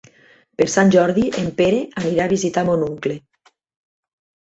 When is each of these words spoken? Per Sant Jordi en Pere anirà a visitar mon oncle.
Per 0.61 0.65
Sant 0.75 0.93
Jordi 0.95 1.27
en 1.43 1.53
Pere 1.61 1.83
anirà 2.03 2.27
a 2.29 2.35
visitar 2.35 2.67
mon 2.73 2.91
oncle. 2.91 3.23